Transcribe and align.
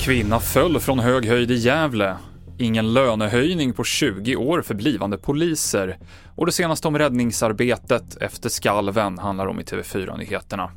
Kvinna 0.00 0.40
föll 0.40 0.80
från 0.80 0.98
hög 0.98 1.26
höjd 1.26 1.50
i 1.50 1.54
Gävle. 1.54 2.16
Ingen 2.58 2.92
lönehöjning 2.92 3.72
på 3.72 3.84
20 3.84 4.36
år 4.36 4.62
för 4.62 4.74
blivande 4.74 5.18
poliser. 5.18 5.98
Och 6.36 6.46
det 6.46 6.52
senaste 6.52 6.88
om 6.88 6.98
räddningsarbetet 6.98 8.16
efter 8.16 8.48
skalven 8.48 9.18
handlar 9.18 9.46
om 9.46 9.60
i 9.60 9.62
TV4-nyheterna. 9.62 10.70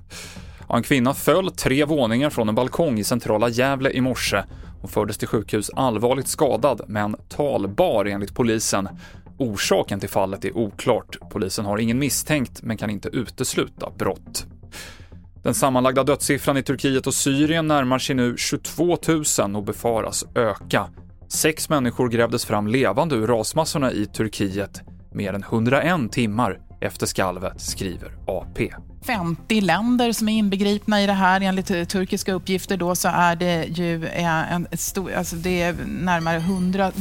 En 0.69 0.83
kvinna 0.83 1.13
föll 1.13 1.51
tre 1.51 1.85
våningar 1.85 2.29
från 2.29 2.49
en 2.49 2.55
balkong 2.55 2.99
i 2.99 3.03
centrala 3.03 3.49
Gävle 3.49 3.91
i 3.91 4.01
morse. 4.01 4.43
Hon 4.81 4.89
fördes 4.89 5.17
till 5.17 5.27
sjukhus 5.27 5.69
allvarligt 5.75 6.27
skadad, 6.27 6.81
men 6.87 7.15
talbar 7.29 8.05
enligt 8.05 8.35
polisen. 8.35 8.89
Orsaken 9.37 9.99
till 9.99 10.09
fallet 10.09 10.45
är 10.45 10.57
oklart. 10.57 11.17
Polisen 11.31 11.65
har 11.65 11.77
ingen 11.77 11.99
misstänkt, 11.99 12.63
men 12.63 12.77
kan 12.77 12.89
inte 12.89 13.09
utesluta 13.09 13.89
brott. 13.97 14.45
Den 15.43 15.53
sammanlagda 15.53 16.03
dödssiffran 16.03 16.57
i 16.57 16.63
Turkiet 16.63 17.07
och 17.07 17.13
Syrien 17.13 17.67
närmar 17.67 17.99
sig 17.99 18.15
nu 18.15 18.37
22 18.37 18.97
000 19.39 19.55
och 19.55 19.63
befaras 19.63 20.25
öka. 20.35 20.89
Sex 21.27 21.69
människor 21.69 22.09
grävdes 22.09 22.45
fram 22.45 22.67
levande 22.67 23.15
ur 23.15 23.27
rasmassorna 23.27 23.91
i 23.91 24.05
Turkiet 24.05 24.81
mer 25.13 25.33
än 25.33 25.43
101 25.43 26.11
timmar 26.11 26.59
efter 26.81 27.05
skalvet, 27.05 27.61
skriver 27.61 28.11
AP. 28.27 28.73
50 29.05 29.61
länder 29.61 30.11
som 30.11 30.29
är 30.29 30.33
inbegripna 30.33 31.01
i 31.01 31.07
det 31.07 31.13
här. 31.13 31.41
Enligt 31.41 31.89
turkiska 31.89 32.33
uppgifter 32.33 32.77
då 32.77 32.95
så 32.95 33.07
är 33.07 33.35
det 33.35 33.63
ju 33.63 34.05
eh, 34.05 34.53
en 34.53 34.67
stor, 34.73 35.13
alltså 35.13 35.35
det 35.35 35.61
är 35.61 35.75
närmare 35.85 36.37
100 36.37 36.91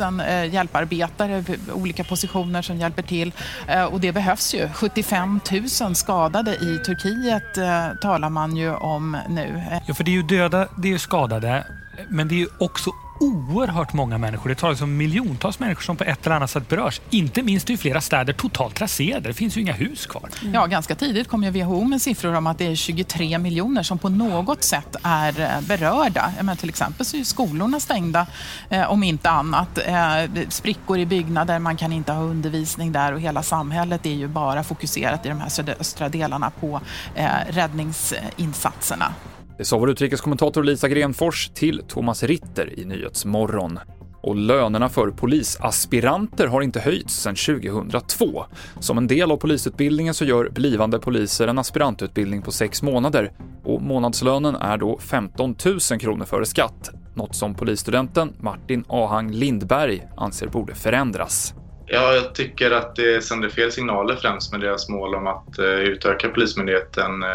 000 0.00 0.20
eh, 0.20 0.54
hjälparbetare 0.54 1.42
på 1.42 1.72
olika 1.72 2.04
positioner 2.04 2.62
som 2.62 2.76
hjälper 2.76 3.02
till. 3.02 3.32
Eh, 3.68 3.84
och 3.84 4.00
det 4.00 4.12
behövs 4.12 4.54
ju. 4.54 4.68
75 4.68 5.40
000 5.80 5.94
skadade 5.94 6.54
i 6.54 6.78
Turkiet 6.86 7.54
talar 8.02 8.30
man 8.30 8.56
ju 8.56 8.74
om 8.74 9.16
nu. 9.28 9.62
Ja, 9.86 9.94
för 9.94 10.04
det 10.04 10.10
är 10.10 10.12
ju 10.12 10.22
döda, 10.22 10.68
det 10.76 10.88
är 10.88 10.92
ju 10.92 10.98
skadade, 10.98 11.66
men 12.08 12.28
det 12.28 12.34
är 12.34 12.38
ju 12.38 12.48
också 12.58 12.90
oerhört 13.20 13.92
många 13.92 14.18
människor. 14.18 14.48
Det 14.48 14.54
talas 14.54 14.80
om 14.80 14.96
miljontals 14.96 15.58
människor 15.58 15.82
som 15.82 15.96
på 15.96 16.04
ett 16.04 16.26
eller 16.26 16.36
annat 16.36 16.50
sätt 16.50 16.68
berörs. 16.68 17.00
Inte 17.10 17.42
minst 17.42 17.70
i 17.70 17.76
flera 17.76 18.00
städer 18.00 18.32
totalt 18.32 18.80
raserade. 18.80 19.28
Det 19.28 19.34
finns 19.34 19.56
ju 19.56 19.60
inga 19.60 19.72
hus 19.72 20.06
kvar. 20.06 20.28
Mm. 20.42 20.54
Ja, 20.54 20.66
ganska 20.66 20.94
tidigt 20.94 21.28
kom 21.28 21.44
ju 21.44 21.50
WHO 21.50 21.84
med 21.84 22.02
siffror 22.02 22.34
om 22.34 22.46
att 22.46 22.58
det 22.58 22.66
är 22.66 22.74
23 22.74 23.38
miljoner 23.38 23.82
som 23.82 23.98
på 23.98 24.08
något 24.08 24.64
sätt 24.64 24.96
är 25.02 25.40
eh, 25.40 25.60
berörda. 25.60 26.32
Men 26.42 26.56
till 26.56 26.68
exempel 26.68 27.06
så 27.06 27.16
är 27.16 27.24
skolorna 27.24 27.80
stängda, 27.80 28.26
eh, 28.70 28.90
om 28.90 29.02
inte 29.02 29.30
annat. 29.30 29.78
Eh, 29.78 30.42
sprickor 30.48 30.98
i 30.98 31.06
byggnader, 31.06 31.58
man 31.58 31.76
kan 31.76 31.92
inte 31.92 32.12
ha 32.12 32.22
undervisning 32.22 32.92
där 32.92 33.12
och 33.12 33.20
hela 33.20 33.42
samhället 33.42 34.06
är 34.06 34.14
ju 34.14 34.28
bara 34.28 34.64
fokuserat 34.64 35.26
i 35.26 35.28
de 35.28 35.40
här 35.40 35.48
sydöstra 35.48 36.08
delarna 36.08 36.50
på 36.50 36.80
eh, 37.14 37.28
räddningsinsatserna. 37.48 39.14
Det 39.58 39.64
sa 39.64 39.78
vår 39.78 39.90
utrikeskommentator 39.90 40.64
Lisa 40.64 40.88
Grenfors 40.88 41.50
till 41.54 41.82
Thomas 41.88 42.22
Ritter 42.22 42.78
i 42.78 42.84
Nyhetsmorgon. 42.84 43.78
Och 44.22 44.36
lönerna 44.36 44.88
för 44.88 45.10
polisaspiranter 45.10 46.46
har 46.46 46.62
inte 46.62 46.80
höjts 46.80 47.14
sedan 47.14 47.34
2002. 47.34 48.44
Som 48.80 48.98
en 48.98 49.06
del 49.06 49.30
av 49.30 49.36
polisutbildningen 49.36 50.14
så 50.14 50.24
gör 50.24 50.48
blivande 50.48 50.98
poliser 50.98 51.48
en 51.48 51.58
aspirantutbildning 51.58 52.42
på 52.42 52.52
sex 52.52 52.82
månader 52.82 53.32
och 53.64 53.82
månadslönen 53.82 54.56
är 54.56 54.78
då 54.78 54.98
15 54.98 55.54
000 55.90 56.00
kronor 56.00 56.24
före 56.24 56.46
skatt. 56.46 56.90
Något 57.14 57.34
som 57.34 57.54
polisstudenten 57.54 58.32
Martin 58.40 58.84
Ahang 58.88 59.30
Lindberg 59.30 60.06
anser 60.16 60.46
borde 60.46 60.74
förändras. 60.74 61.54
Ja, 61.86 62.12
jag 62.12 62.34
tycker 62.34 62.70
att 62.70 62.96
det 62.96 63.24
sänder 63.24 63.48
fel 63.48 63.72
signaler 63.72 64.16
främst 64.16 64.52
med 64.52 64.60
deras 64.60 64.88
mål 64.88 65.14
om 65.14 65.26
att 65.26 65.58
eh, 65.58 65.64
utöka 65.64 66.28
Polismyndigheten 66.28 67.22
eh, 67.22 67.28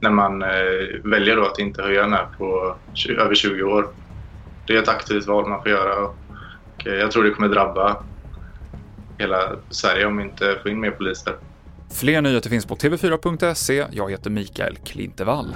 när 0.00 0.10
man 0.10 0.42
eh, 0.42 0.48
väljer 1.04 1.36
då 1.36 1.46
att 1.46 1.58
inte 1.58 1.82
höja 1.82 2.02
den 2.02 2.12
här 2.12 2.26
på 2.38 2.74
över 3.18 3.34
20 3.34 3.62
år. 3.62 3.88
Det 4.66 4.72
är 4.72 4.82
ett 4.82 4.88
aktivt 4.88 5.26
val 5.26 5.48
man 5.48 5.62
får 5.62 5.70
göra 5.70 5.96
och 5.96 6.16
eh, 6.86 6.94
jag 6.94 7.10
tror 7.10 7.24
det 7.24 7.30
kommer 7.30 7.48
drabba 7.48 7.96
hela 9.18 9.56
Sverige 9.70 10.06
om 10.06 10.16
vi 10.16 10.22
inte 10.22 10.58
får 10.62 10.70
in 10.70 10.80
mer 10.80 10.90
poliser. 10.90 11.34
Fler 11.90 12.20
nyheter 12.20 12.50
finns 12.50 12.66
på 12.66 12.76
tv4.se. 12.76 13.86
Jag 13.90 14.10
heter 14.10 14.30
Mikael 14.30 14.76
Klintevall. 14.76 15.54